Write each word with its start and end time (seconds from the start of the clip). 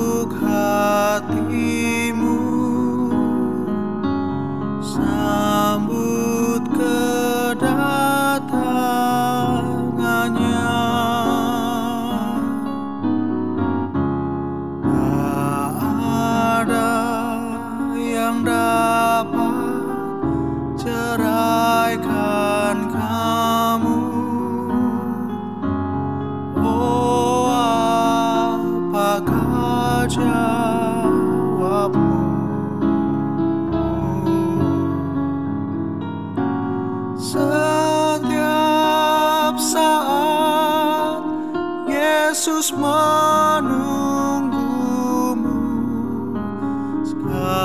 oh 47.23 47.64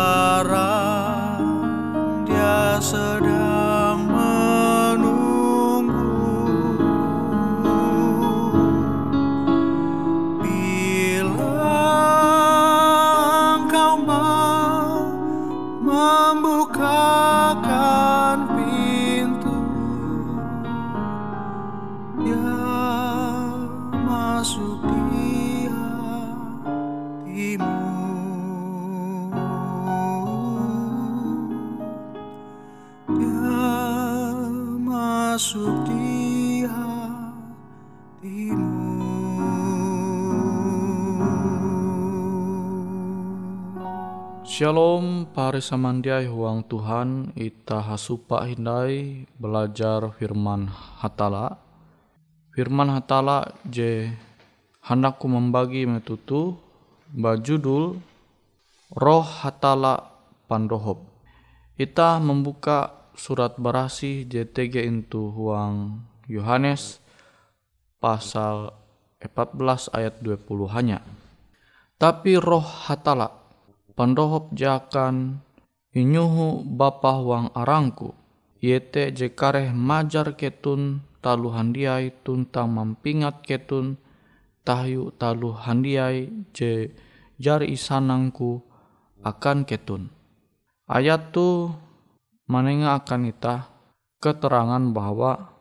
Pari 45.60 45.76
samandiai 45.76 46.24
huang 46.24 46.64
Tuhan 46.64 47.36
ita 47.36 47.84
hasupa 47.84 48.48
hindai 48.48 49.28
belajar 49.36 50.08
firman 50.16 50.72
hatala. 50.72 51.60
Firman 52.56 52.88
hatala 52.88 53.44
je 53.68 54.08
handakku 54.80 55.28
membagi 55.28 55.84
metutu 55.84 56.56
bajudul 57.12 58.00
roh 58.96 59.20
hatala 59.20 60.08
pandohop 60.48 61.04
ita 61.76 62.16
membuka 62.24 63.12
surat 63.12 63.52
berasi 63.60 64.24
JTG 64.24 64.80
itu 64.88 65.28
huang 65.28 66.08
Yohanes 66.24 67.04
pasal 68.00 68.72
14 69.20 69.92
ayat 69.92 70.24
20 70.24 70.40
hanya. 70.72 71.04
Tapi 72.00 72.40
roh 72.40 72.64
hatala 72.64 73.28
pandohop 73.92 74.56
jakan 74.56 75.44
inyuhu 75.96 76.62
bapa 76.66 77.19
wang 77.19 77.50
arangku 77.54 78.14
yete 78.60 79.10
jekareh 79.10 79.72
majar 79.72 80.37
ketun 80.37 81.02
talu 81.25 81.52
handiai 81.52 82.12
tuntang 82.25 82.72
mampingat 82.72 83.42
ketun 83.44 84.00
tahyu 84.62 85.10
talu 85.16 85.56
handiai 85.56 86.31
je 86.52 86.92
jari 87.40 87.72
isanangku 87.72 88.60
akan 89.25 89.64
ketun. 89.64 90.12
Ayat 90.84 91.32
tu 91.32 91.70
menengah 92.50 93.00
akan 93.00 93.31
ita 93.31 93.70
keterangan 94.20 94.82
bahwa 94.93 95.54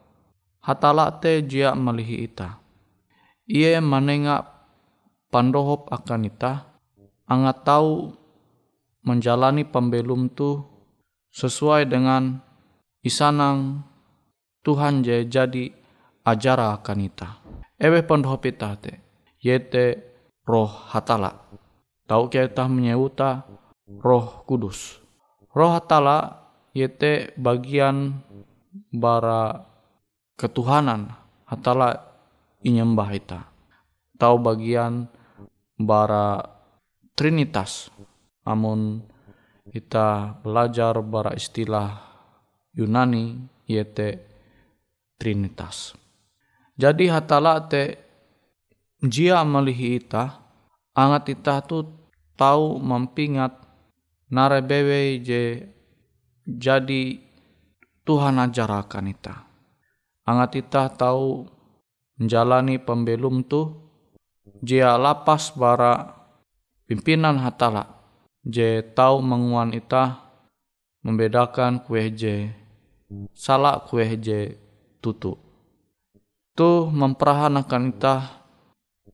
hatala 0.59 1.13
te 1.21 1.39
jia 1.45 1.71
melihi 1.77 2.27
ita. 2.27 2.59
Ia 3.49 3.79
menengah 3.81 4.45
pandohop 5.33 5.89
akan 5.89 6.29
ita, 6.29 6.65
angat 7.25 7.65
tahu 7.65 8.13
menjalani 9.09 9.65
pembelum 9.65 10.29
tu 10.29 10.61
sesuai 11.33 11.89
dengan 11.89 12.37
isanang 13.01 13.81
Tuhan 14.61 15.01
je 15.01 15.25
jadi 15.25 15.73
ajara 16.21 16.77
akan 16.77 16.99
ita. 17.01 17.41
Ewe 17.79 18.05
pandohop 18.05 18.45
ita 18.45 18.75
te, 18.77 19.01
yete 19.41 19.97
roh 20.45 20.69
hatala. 20.69 21.41
Tahu 22.05 22.29
kita 22.29 22.69
menyeuta 22.69 23.47
roh 24.03 24.45
kudus. 24.45 24.99
Roh 25.55 25.73
hatala 25.73 26.45
yete 26.75 27.33
bagian 27.39 28.19
bara 28.93 29.65
ketuhanan 30.37 31.15
hatala 31.47 32.03
inyembah 32.61 33.09
ita. 33.15 33.39
Tahu 34.19 34.35
bagian 34.43 35.07
bara 35.79 36.43
trinitas. 37.15 37.87
Amun 38.49 39.05
kita 39.69 40.41
belajar 40.41 40.97
bara 41.05 41.37
istilah 41.37 42.01
Yunani 42.73 43.37
yete 43.69 44.25
trinitas. 45.21 45.93
Jadi 46.73 47.13
hatala 47.13 47.61
te 47.69 48.01
jia 49.05 49.45
melihi 49.45 50.01
ita 50.01 50.41
angat 50.97 51.37
ita 51.37 51.61
tu 51.61 51.85
tahu 52.33 52.81
mempingat 52.81 53.53
narebewe 54.33 55.21
je 55.21 55.69
jadi 56.49 57.03
Tuhan 58.01 58.41
ajarakan 58.41 59.13
ita. 59.13 59.35
Angat 60.25 60.57
ita 60.57 60.89
tahu 60.89 61.45
menjalani 62.17 62.81
pembelum 62.81 63.45
tu 63.45 63.69
jia 64.65 64.97
lapas 64.97 65.53
bara 65.53 66.17
pimpinan 66.89 67.37
hatala 67.37 67.98
je 68.49 68.81
tahu 68.81 69.21
menguan 69.21 69.71
ita 69.71 70.19
membedakan 71.05 71.79
kue 71.85 72.09
je 72.11 72.49
salah 73.33 73.81
kue 73.85 74.03
je 74.19 74.57
tutu. 74.99 75.37
Tu 76.57 76.69
memperahanakan 76.91 77.95
ita 77.95 78.15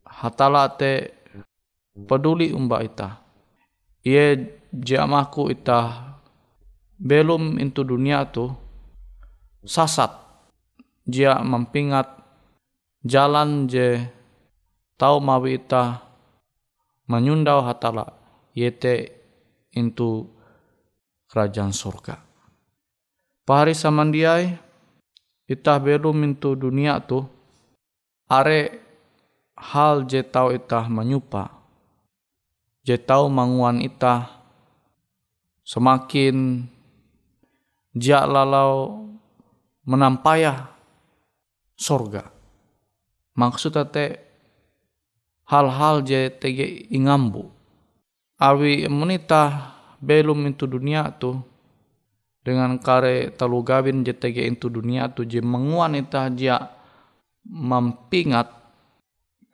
hatala 0.02 0.72
te 0.74 1.14
peduli 1.94 2.50
umba 2.56 2.82
ita. 2.82 3.22
Ia 4.02 4.34
jamaku 4.74 5.54
ita 5.54 5.80
belum 6.98 7.62
into 7.62 7.86
dunia 7.86 8.26
tu 8.32 8.50
sasat. 9.62 10.12
Dia 11.06 11.38
mempingat 11.46 12.10
jalan 13.06 13.70
je 13.70 14.02
tau 14.98 15.22
mawi 15.22 15.62
ita 15.62 16.02
menyundau 17.06 17.62
hatala 17.62 18.18
yete 18.58 19.15
into 19.76 20.28
kerajaan 21.30 21.76
surga. 21.76 22.20
Pahari 23.46 23.78
samandiai 23.78 24.58
ita 25.46 25.78
belum 25.78 26.26
into 26.26 26.58
dunia 26.58 26.98
tu 27.04 27.22
are 28.26 28.82
hal 29.54 30.10
je 30.10 30.26
tau 30.26 30.50
ita 30.50 30.90
menyupa 30.90 31.54
je 32.82 32.98
tau 32.98 33.30
manguan 33.30 33.82
ita 33.82 34.30
semakin 35.66 36.66
jia 37.98 38.28
lalau 38.30 39.06
menampaya 39.86 40.70
sorga. 41.74 42.30
Maksud 43.36 43.76
te 43.90 44.06
hal-hal 45.50 46.04
je 46.04 46.30
tege 46.30 46.88
ingambu. 46.92 47.55
Awi 48.36 48.92
menita 48.92 49.72
belum 50.04 50.52
itu 50.52 50.68
dunia 50.68 51.08
tu 51.16 51.40
dengan 52.44 52.76
kare 52.78 53.32
talu 53.32 53.64
gawin 53.64 54.04
je 54.04 54.12
tege 54.12 54.44
itu 54.44 54.68
dunia 54.68 55.08
tu 55.08 55.24
je 55.24 55.40
menguan 55.40 55.96
ita 55.96 56.28
jia 56.36 56.68
mampingat 57.48 58.52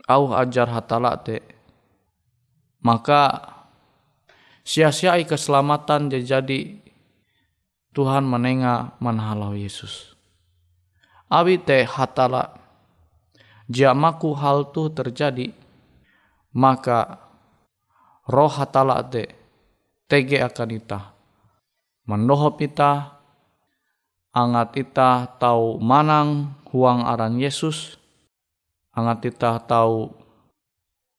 au 0.10 0.34
ajar 0.34 0.68
hatala 0.68 1.14
te 1.22 1.40
maka 2.82 3.54
sia-siai 4.66 5.30
keselamatan 5.30 6.10
je 6.10 6.20
jadi 6.26 6.62
Tuhan 7.92 8.24
menengah 8.24 8.96
manhalau 9.04 9.52
Yesus. 9.52 10.16
Awi 11.28 11.60
te 11.60 11.84
hatala 11.84 12.56
jamaku 13.68 14.32
hal 14.36 14.72
tu 14.72 14.92
terjadi 14.92 15.52
maka 16.56 17.31
roh 18.32 18.48
hatala 18.48 19.04
te 19.04 19.28
tege 20.08 20.40
akan 20.40 20.70
ita. 20.72 21.00
Mendohop 22.08 22.64
ita 22.64 23.20
angat 24.32 24.80
ita 24.80 25.28
tahu 25.36 25.78
manang 25.84 26.56
huang 26.72 27.04
aran 27.04 27.36
Yesus 27.36 28.00
angat 28.96 29.28
ita 29.28 29.60
tahu 29.60 30.08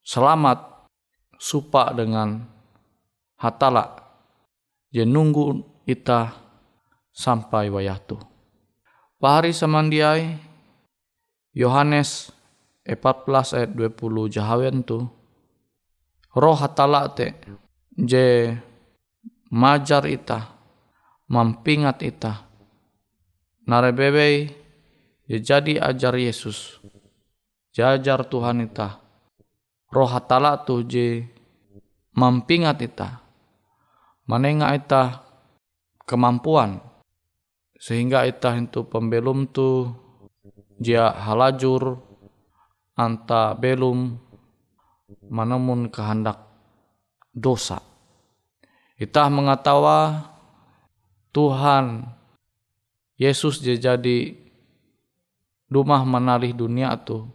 selamat 0.01 0.89
supa 1.37 1.93
dengan 1.93 2.49
hatala. 3.37 4.01
Je 4.93 5.05
nunggu 5.05 5.61
ita 5.89 6.33
sampai 7.13 7.69
wayatu. 7.69 8.17
Pahari 9.21 9.55
samandiai 9.55 10.37
Yohanes 11.53 12.33
14 12.83 13.57
ayat 13.57 13.71
20 13.71 14.35
jahawen 14.35 14.83
tu 14.83 15.07
roh 16.37 16.57
hatala 16.57 17.09
te 17.13 17.37
je 17.97 18.57
majar 19.53 20.09
ita 20.09 20.53
mampingat 21.33 22.05
ita. 22.05 22.45
Narebebe 23.65 24.53
je 25.25 25.37
jadi 25.41 25.81
ajar 25.81 26.13
Yesus. 26.21 26.77
Jajar 27.73 28.29
Tuhan 28.29 28.69
ita. 28.69 29.01
Roh 29.89 30.09
hatala 30.13 30.61
tu 30.61 30.85
je 30.85 31.25
mampingat 32.13 32.85
ita. 32.85 33.25
Manenga 34.29 34.77
ita 34.77 35.25
kemampuan 36.05 36.79
sehingga 37.81 38.23
ita 38.29 38.55
itu 38.55 38.87
pembelum 38.87 39.51
tu 39.51 39.91
dia 40.79 41.11
halajur 41.11 41.99
anta 42.95 43.59
belum 43.59 44.22
menemun 45.27 45.93
kehendak 45.93 46.41
dosa. 47.35 47.81
Ita 48.97 49.27
mengatawa 49.29 50.31
Tuhan 51.35 52.07
Yesus 53.19 53.61
dia 53.61 53.77
jadi 53.79 54.37
rumah 55.69 56.05
menalih 56.07 56.55
dunia 56.55 56.95
tu. 57.01 57.27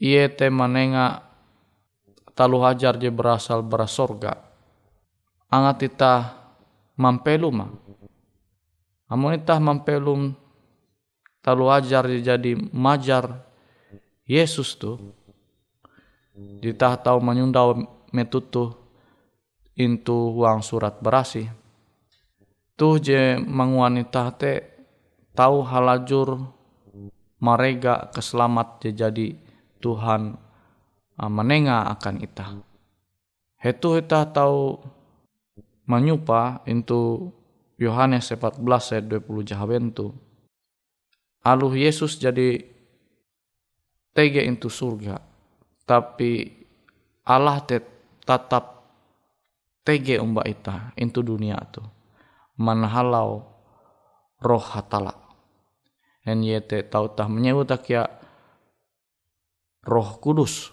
Ia 0.00 0.32
te 0.32 0.48
menenga 0.48 1.26
talu 2.32 2.64
hajar 2.64 2.96
je 2.96 3.12
berasal 3.12 3.60
beras 3.60 3.92
sorga. 3.92 4.36
Angat 5.50 5.84
ita 5.84 6.14
mampeluma 6.96 7.90
Amun 9.10 9.34
itah 9.34 9.58
mampelum 9.58 10.38
talu 11.42 11.66
ajar 11.66 12.06
jadi 12.06 12.54
majar 12.70 13.42
Yesus 14.22 14.78
tu 14.78 15.02
ditah 16.36 17.00
tahu 17.00 17.18
menyundau 17.18 17.80
metutu 18.14 18.74
intu 19.74 20.34
uang 20.36 20.60
surat 20.60 20.98
berasi 21.00 21.48
tuh 22.80 22.96
je 22.96 23.36
manguanita 23.36 24.32
te 24.36 24.64
tahu 25.36 25.60
halajur 25.64 26.40
marega 27.40 28.08
keselamat 28.12 28.68
je 28.84 28.90
jadi 28.96 29.28
Tuhan 29.80 30.36
menenga 31.28 31.92
akan 31.92 32.16
ita. 32.24 32.56
Hetu 33.60 34.00
ita 34.00 34.24
tahu 34.32 34.80
menyupa 35.84 36.64
intu 36.64 37.32
Yohanes 37.76 38.32
14 38.32 38.60
ayat 38.96 39.04
20 39.08 39.44
jahaben 39.44 39.92
tu. 39.92 40.16
Aluh 41.44 41.72
Yesus 41.72 42.16
jadi 42.16 42.64
tege 44.16 44.44
itu 44.44 44.68
surga. 44.68 45.20
Tapi 45.90 46.46
Allah 47.26 47.66
te 47.66 47.82
tetap 48.22 48.86
tege 49.82 50.22
umba 50.22 50.46
ita 50.46 50.94
itu 50.94 51.18
dunia 51.18 51.58
tu. 51.66 51.82
Manhalau 52.62 53.42
roh 54.38 54.66
hatala. 54.70 55.18
En 56.22 56.46
yete 56.46 56.86
tau 56.86 57.10
tah 57.10 57.26
menyebut 57.26 57.74
ya 57.90 58.06
roh 59.82 60.14
kudus. 60.22 60.70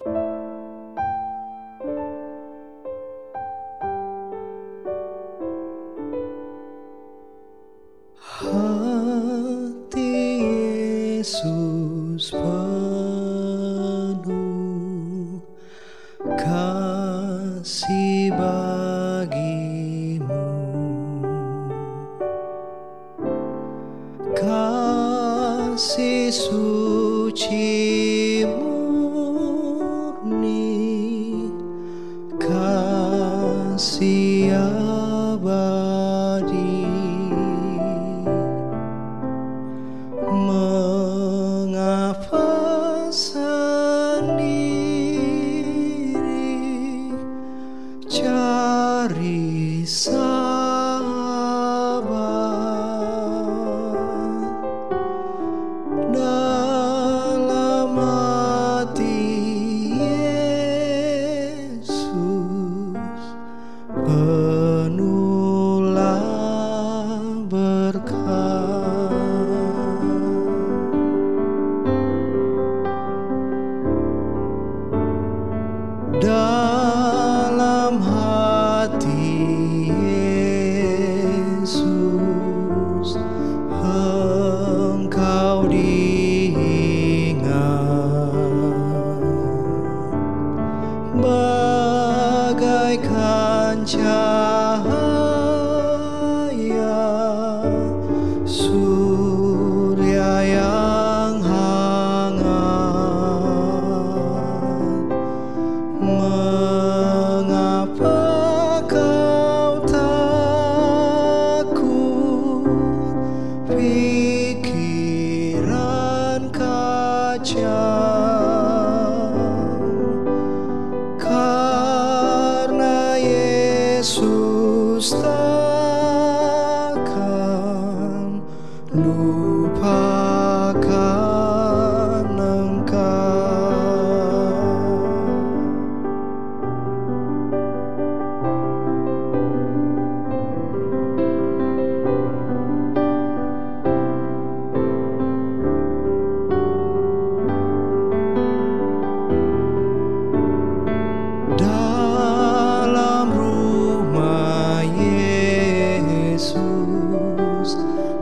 sun. 49.88 50.37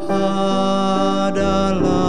Adalah 0.09 2.04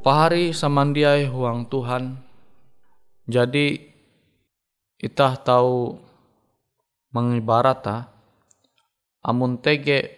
Pahari 0.00 0.56
samandiai 0.56 1.28
huang 1.28 1.68
Tuhan. 1.68 2.16
Jadi 3.28 3.76
itah 4.96 5.36
tahu 5.36 6.00
mengibarata 7.12 8.08
amun 9.20 9.60
tege 9.60 10.08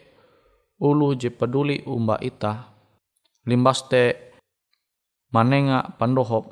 ulu 0.79 1.19
je 1.19 1.35
peduli 1.35 1.83
umba 1.83 2.15
ita 2.23 2.71
limbas 3.43 3.91
te 3.91 4.31
manenga 5.35 5.99
pandohop. 5.99 6.47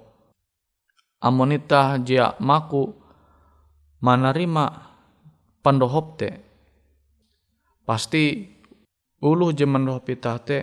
Amun 1.22 1.54
ita 1.54 2.02
jia 2.02 2.34
maku 2.42 2.90
manarima 4.02 4.90
pandohop 5.62 6.18
te. 6.18 6.34
Pasti 7.86 8.42
ulu 9.22 9.54
je 9.54 9.70
mandohop 9.70 10.02
ita 10.10 10.34
te 10.42 10.58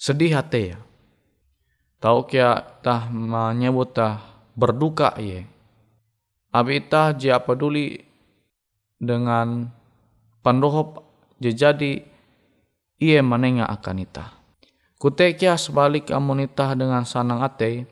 sedih 0.00 0.40
hati 0.40 0.62
ya 0.72 0.80
Tahu 2.04 2.28
kia 2.28 2.60
tah 2.84 3.08
menyebut 3.08 3.96
tah 3.96 4.20
berduka 4.52 5.16
ye. 5.16 5.48
Abi 6.52 6.84
tah 6.84 7.16
jia 7.16 7.40
peduli 7.40 7.96
dengan 9.00 9.72
pandohop 10.44 11.00
je 11.40 11.56
jadi 11.56 12.04
iye 13.00 13.24
manenga 13.24 13.64
akan 13.72 14.04
ita. 14.04 14.36
Kute 15.00 15.32
kia 15.32 15.56
sebalik 15.56 16.12
amun 16.12 16.44
ita 16.44 16.76
dengan 16.76 17.08
sanang 17.08 17.40
ate 17.40 17.88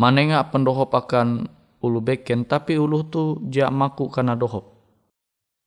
manenga 0.00 0.40
pandohop 0.48 0.96
akan 0.96 1.44
ulu 1.84 2.00
beken 2.00 2.48
tapi 2.48 2.80
ulu 2.80 3.04
tu 3.04 3.36
jia 3.52 3.68
maku 3.68 4.08
kana 4.08 4.32
dohop. 4.32 4.64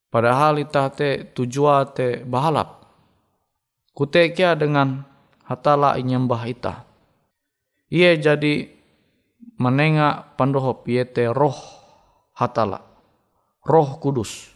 Padahal 0.09 0.57
ita 0.57 0.89
te 0.89 1.21
tujua 1.37 1.85
te 1.85 2.25
bahalap. 2.25 2.81
Kute 3.93 4.33
kia 4.33 4.57
dengan 4.57 5.05
hatala 5.45 6.01
inyembah 6.01 6.43
ita. 6.49 6.86
Ia 7.87 8.19
jadi 8.19 8.67
menenga 9.57 10.35
pandohop 10.35 10.83
yete 10.91 11.31
roh 11.31 11.55
hatala. 12.35 12.83
Roh 13.63 13.99
kudus. 13.99 14.51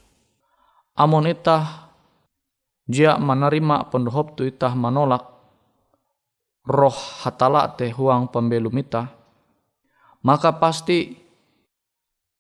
Amun 0.99 1.31
itah 1.31 1.91
jia 2.91 3.15
menerima 3.15 3.87
pandohop 3.87 4.35
tu 4.35 4.43
itah 4.43 4.75
menolak 4.75 5.23
roh 6.67 6.97
hatala 7.23 7.71
te 7.71 7.87
huang 7.87 8.27
pembelum 8.27 8.75
itah. 8.83 9.07
Maka 10.21 10.53
pasti 10.59 11.17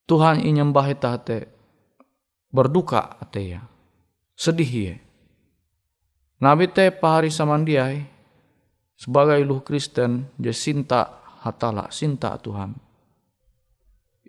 Tuhan 0.05 0.43
inyembah 0.43 0.85
itah 0.91 1.15
te 1.23 1.37
berduka 2.51 3.15
ate 3.17 3.41
ya. 3.57 3.61
Sedih 4.35 4.71
ya. 4.91 4.95
Nabi 6.43 6.67
te 6.67 6.91
pahari 6.91 7.31
samandiai 7.31 8.20
sebagai 9.01 9.41
luh 9.41 9.65
Kristen 9.65 10.29
je 10.37 10.53
sinta 10.53 11.25
hatala 11.41 11.89
sinta 11.89 12.37
Tuhan. 12.37 12.77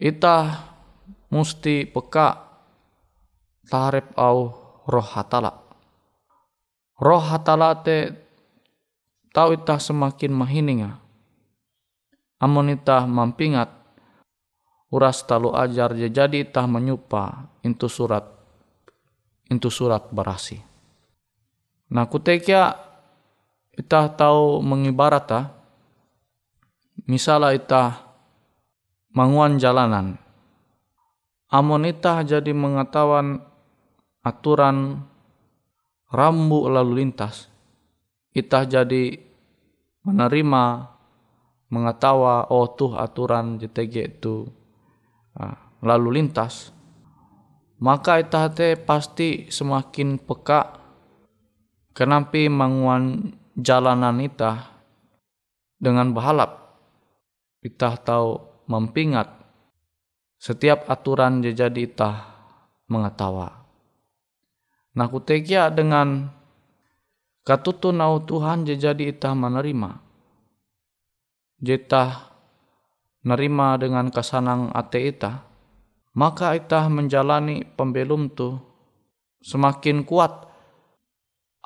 Ita 0.00 0.36
musti 1.28 1.84
peka 1.84 2.40
tarep 3.68 4.16
au 4.16 4.48
roh 4.88 5.08
hatala. 5.12 5.52
Roh 6.96 7.20
hatala 7.20 7.76
te 7.84 8.16
tau 9.36 9.52
ita 9.52 9.76
semakin 9.76 10.32
mahininga. 10.32 10.96
Amun 12.40 12.72
ita 12.72 13.04
mampingat 13.04 13.68
uras 14.88 15.20
talu 15.28 15.52
ajar 15.52 15.92
jadi 15.92 16.48
ita 16.48 16.64
menyupa 16.64 17.52
intu 17.60 17.92
surat 17.92 18.24
intu 19.52 19.68
surat 19.68 20.08
berasi. 20.08 20.58
Nah 21.92 22.08
kutekia 22.08 22.91
ita 23.72 24.12
tahu 24.12 24.60
mengibarata 24.60 25.52
misalnya 27.08 27.56
ita 27.56 27.84
manguan 29.12 29.56
jalanan. 29.56 30.20
Amun 31.52 31.84
ita 31.84 32.24
jadi 32.24 32.52
mengetahuan 32.56 33.44
aturan 34.24 35.04
rambu 36.08 36.68
lalu 36.68 37.04
lintas 37.04 37.52
ita 38.32 38.64
jadi 38.64 39.20
menerima 40.08 40.64
mengetawa 41.72 42.48
oh 42.48 42.68
tuh 42.72 42.96
aturan 42.96 43.60
JTG 43.60 44.20
itu 44.20 44.48
ah, 45.36 45.56
lalu 45.84 46.20
lintas. 46.20 46.72
Maka 47.82 48.22
te 48.54 48.78
pasti 48.78 49.50
semakin 49.50 50.22
peka 50.22 50.78
kenapa 51.92 52.38
manguan 52.46 53.34
jalanan 53.58 54.20
ita 54.24 54.72
dengan 55.76 56.14
berhalap 56.14 56.78
ita 57.62 57.94
tahu 58.00 58.38
mempingat 58.66 59.28
setiap 60.42 60.90
aturan 60.90 61.38
jadi 61.38 61.70
ita 61.70 62.10
mengetawa. 62.90 63.62
Nah 64.98 65.06
kutekia 65.06 65.70
dengan 65.70 66.28
katutu 67.46 67.94
nau 67.94 68.20
Tuhan 68.26 68.66
jadi 68.66 69.14
ita 69.14 69.32
menerima. 69.32 70.02
Jeta 71.62 72.34
nerima 73.22 73.78
dengan 73.78 74.10
kesanang 74.10 74.74
ate 74.74 74.98
ita, 75.14 75.46
maka 76.18 76.58
ita 76.58 76.90
menjalani 76.90 77.62
pembelum 77.78 78.26
tu 78.34 78.58
semakin 79.46 80.02
kuat 80.02 80.50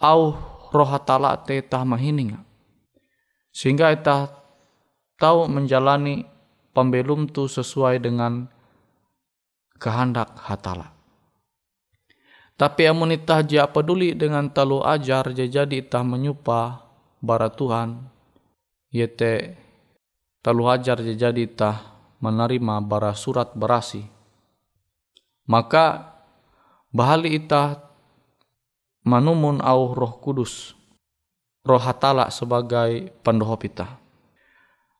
au 0.04 0.36
roh 0.72 0.88
hatala 0.88 1.34
te 1.42 1.60
tah 1.62 1.82
mahininga. 1.82 2.42
Sehingga 3.52 3.92
ita 3.94 4.30
tahu 5.16 5.48
menjalani 5.48 6.28
pembelum 6.76 7.24
tu 7.30 7.48
sesuai 7.48 8.04
dengan 8.04 8.44
kehendak 9.80 10.36
hatala. 10.44 10.92
Tapi 12.56 12.88
amun 12.88 13.12
itah 13.12 13.44
jia 13.44 13.68
peduli 13.68 14.16
dengan 14.16 14.48
talu 14.48 14.80
ajar 14.80 15.28
jadi 15.32 15.68
itah 15.68 16.00
menyupa 16.00 16.88
bara 17.20 17.52
Tuhan. 17.52 18.08
Yete 18.88 19.60
talu 20.40 20.64
ajar 20.72 21.04
jadi 21.04 21.36
itah 21.36 21.96
menerima 22.20 22.80
bara 22.80 23.12
surat 23.12 23.52
berasi. 23.52 24.08
Maka 25.44 26.16
bahali 26.88 27.36
itah 27.36 27.85
manumun 29.06 29.62
au 29.62 29.94
roh 29.94 30.18
kudus. 30.18 30.74
Roh 31.62 31.78
hatala 31.78 32.28
sebagai 32.34 33.14
pendohop 33.22 33.62
itah. 33.62 34.02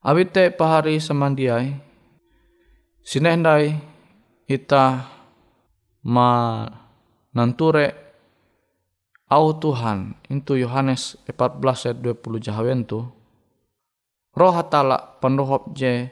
Abite 0.07 0.55
pahari 0.55 1.03
semandiai. 1.03 1.75
Sinendai 3.03 3.75
itah 4.47 5.11
ma 6.07 6.62
nanture 7.35 7.95
au 9.27 9.51
Tuhan 9.59 10.14
itu 10.31 10.62
Yohanes 10.62 11.19
14 11.27 11.90
ayat 11.90 11.99
20 11.99 12.47
jahawen 12.47 12.87
tu 12.87 13.03
roh 14.38 14.53
hatala 14.55 15.19
pendohop 15.19 15.75
je 15.75 16.07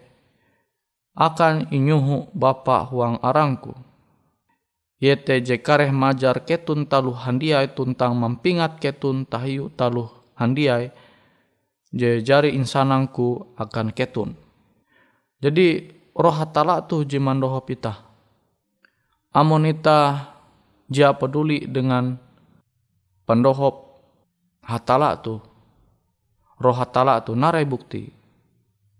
akan 1.15 1.71
inyuhu 1.71 2.35
bapa 2.35 2.91
huang 2.91 3.23
arangku 3.23 3.71
yete 5.05 5.45
kareh 5.61 5.93
majar 5.93 6.41
ketun 6.49 6.89
talu 6.89 7.13
handiai 7.13 7.69
tuntang 7.77 8.17
mampingat 8.17 8.81
ketun 8.81 9.29
tahiu 9.29 9.69
talu 9.69 10.09
handiai 10.33 10.89
je 11.93 12.25
jari 12.25 12.57
insanangku 12.57 13.53
akan 13.61 13.93
ketun. 13.93 14.33
Jadi 15.45 15.93
roh 16.17 16.33
hatala 16.33 16.81
tu 16.89 17.05
jimandohop 17.05 17.69
ita 17.69 18.01
amonita 19.37 20.31
dia 20.89 21.13
peduli 21.13 21.69
dengan 21.69 22.17
pendohop 23.29 23.93
hatala 24.65 25.21
tu 25.21 25.37
roh 26.57 26.77
hatala 26.81 27.21
tu 27.21 27.37
narai 27.37 27.69
bukti. 27.69 28.09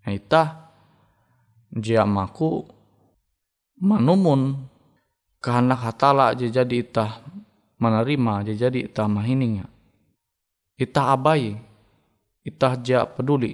Ita 0.05 0.69
dia 1.73 2.05
maku 2.05 2.61
manumun 3.81 4.69
kehendak 5.45 5.85
hatala 5.85 6.33
je 6.33 6.49
jadi 6.49 6.81
ita 6.81 7.21
menerima 7.77 8.49
je 8.49 8.57
jadi 8.57 8.89
ita 8.89 9.05
mahininga. 9.05 9.69
Ita 10.81 11.13
abai 11.13 11.53
ita 12.41 12.81
dia 12.81 13.05
peduli. 13.05 13.53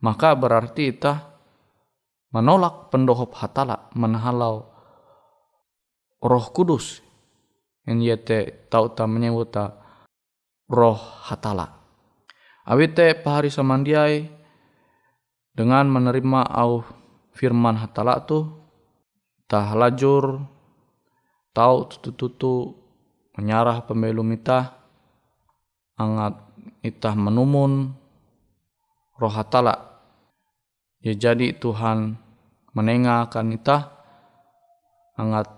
Maka 0.00 0.32
berarti 0.32 0.96
ita 0.96 1.28
menolak 2.32 2.88
pendohop 2.88 3.36
hatala 3.36 3.92
menhalau 3.92 4.64
roh 6.24 6.46
kudus. 6.56 7.04
Yang 7.84 8.00
yete 8.00 8.38
tau 8.72 8.88
ta 8.96 9.04
menyebut 9.04 9.52
roh 10.72 11.00
hatala. 11.28 11.68
Awite 12.64 13.12
pahari 13.20 13.52
samandiai 13.52 14.24
dengan 15.52 15.84
menerima 15.90 16.48
au 16.48 16.80
firman 17.34 17.76
hatala 17.76 18.24
tu 18.24 18.59
tah 19.50 19.74
lajur 19.74 20.46
tau 21.50 21.90
tutu-tutu 21.90 22.78
menyarah 23.34 23.82
pembelum 23.82 24.30
ita 24.30 24.78
angat 25.98 26.38
itah 26.86 27.18
menumun 27.18 27.90
roh 29.18 29.34
hatala 29.34 29.98
ya 31.02 31.10
jadi 31.18 31.58
Tuhan 31.58 32.14
menengahkan 32.70 33.50
itah 33.58 33.90
angat 35.18 35.50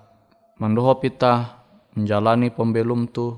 mendoho 0.56 0.96
kita 0.96 1.62
menjalani 1.92 2.48
pembelum 2.48 3.10
tu 3.12 3.36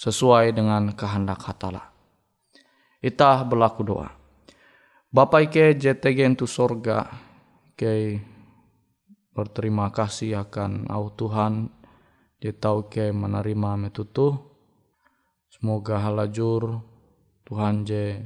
sesuai 0.00 0.56
dengan 0.56 0.96
kehendak 0.96 1.44
hatala. 1.44 1.92
Ita 3.04 3.44
berlaku 3.44 3.84
doa. 3.84 4.08
Bapak 5.10 5.50
ike 5.50 5.76
JTG 5.76 6.38
itu 6.38 6.46
sorga, 6.46 7.10
ke 7.74 8.20
berterima 9.34 9.90
kasih 9.94 10.42
akan 10.46 10.90
au 10.90 11.10
Tuhan, 11.14 11.70
dia 12.40 12.54
tahu 12.54 12.88
ke 12.90 13.12
menerima 13.14 13.76
metutu. 13.76 14.38
Semoga 15.50 15.98
halajur 16.00 16.80
Tuhan 17.44 17.82
je 17.82 18.22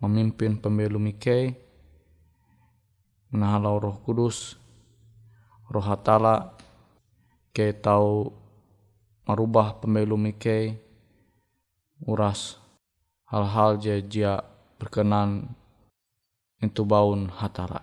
memimpin 0.00 0.56
pembelum 0.56 1.12
ike, 1.12 1.54
menahalau 3.30 3.78
roh 3.78 3.96
kudus, 4.00 4.56
roh 5.68 5.84
hatala, 5.84 6.56
ke 7.56 7.72
tau 7.72 8.36
merubah 9.24 9.80
pemilu 9.80 10.20
mike 10.20 10.76
uras 12.04 12.60
hal-hal 13.32 13.80
je 13.80 13.96
jia 14.04 14.44
berkenan 14.76 15.56
itu 16.60 16.84
baun 16.84 17.32
hatala. 17.32 17.80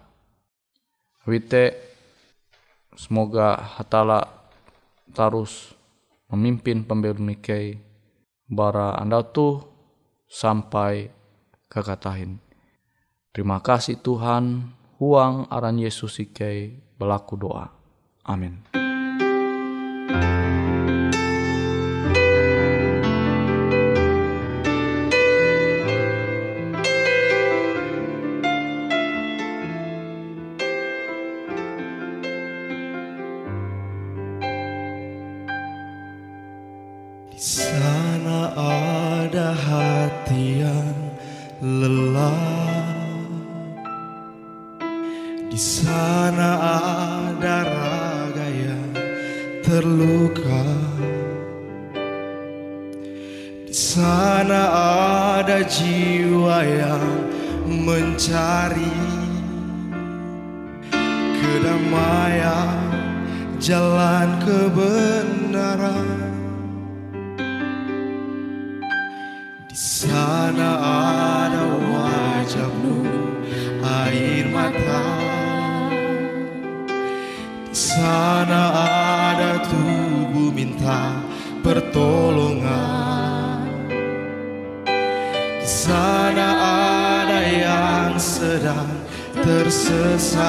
Wite 1.26 1.92
semoga 2.95 3.58
hatala 3.58 4.25
terus 5.13 5.73
memimpin 6.29 6.86
pemilu 6.86 7.21
mike 7.21 7.82
bara 8.49 8.97
anda 8.97 9.21
tuh 9.21 9.65
sampai 10.29 11.13
kekatahin. 11.69 12.41
Terima 13.34 13.62
kasih 13.62 13.97
Tuhan, 13.97 14.73
huang 15.01 15.49
aran 15.49 15.82
Yesus 15.82 16.21
ike 16.21 16.77
belaku 16.97 17.34
doa. 17.38 17.73
Amin. 18.25 18.82
Minta 80.83 81.15
pertolongan. 81.63 82.67
Di 85.63 85.63
sana 85.63 86.49
ada 87.23 87.39
yang 87.47 88.19
sedang 88.19 88.91
tersesat, 89.39 90.43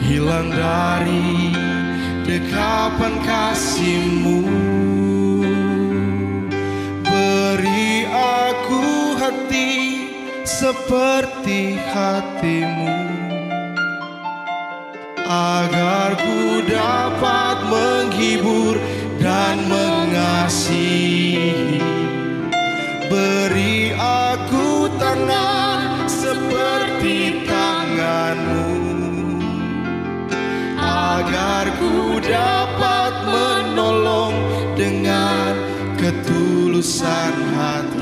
hilang 0.00 0.48
dari 0.48 1.52
dekapan 2.24 3.20
kasihmu. 3.20 4.48
Beri 7.04 8.08
aku 8.08 9.12
hati 9.20 10.08
seperti 10.48 11.76
hatimu 11.92 12.77
Agar 15.28 16.16
ku 16.16 16.64
dapat 16.64 17.68
menghibur 17.68 18.80
dan 19.20 19.60
mengasihi. 19.68 21.76
Beri 23.12 23.92
aku 23.92 24.88
tangan 24.96 26.08
seperti 26.08 27.44
tanganmu 27.44 28.72
Agar 30.80 31.76
ku 31.76 32.16
dapat 32.24 33.12
menolong 33.28 34.32
dengan 34.80 35.52
ketulusan 36.00 37.36
hati 37.52 37.97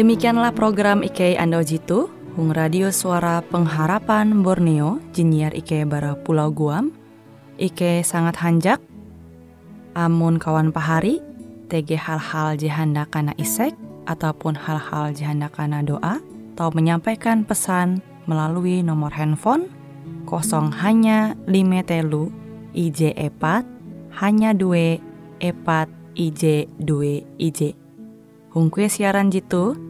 Demikianlah 0.00 0.56
program 0.56 1.04
IK 1.04 1.36
Ando 1.36 1.60
Jitu, 1.60 2.08
Hung 2.32 2.56
Radio 2.56 2.88
Suara 2.88 3.44
Pengharapan 3.44 4.40
Borneo, 4.40 4.96
Jinnyar 5.12 5.52
IK 5.52 5.84
Bara 5.84 6.16
Pulau 6.16 6.48
Guam, 6.48 6.88
IK 7.60 8.00
sangat 8.00 8.40
hanjak, 8.40 8.80
amun 9.92 10.40
kawan 10.40 10.72
pahari, 10.72 11.20
TG 11.68 12.00
hal-hal 12.00 12.56
jihanda 12.56 13.04
kana 13.12 13.36
isek, 13.36 13.76
ataupun 14.08 14.56
hal-hal 14.56 15.12
jihanda 15.12 15.52
kana 15.52 15.84
doa, 15.84 16.16
atau 16.56 16.72
menyampaikan 16.72 17.44
pesan 17.44 18.00
melalui 18.24 18.80
nomor 18.80 19.12
handphone 19.12 19.68
kosong 20.24 20.72
hanya 20.80 21.36
lima 21.44 21.84
telu 21.84 22.32
IJ 22.72 23.20
epat 23.20 23.68
hanya 24.16 24.56
dua 24.56 24.96
epat 25.44 25.92
IJ 26.16 26.72
dua 26.80 27.20
IJ. 27.36 27.76
Hung 28.56 28.72
kue 28.72 28.88
siaran 28.88 29.28
jitu, 29.28 29.89